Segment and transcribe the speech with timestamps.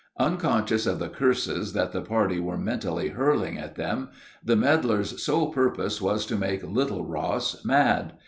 [0.17, 4.09] Unconscious of the curses that the party were mentally hurling at them,
[4.43, 8.13] the meddlers' sole purpose was to make "Little Ross" mad.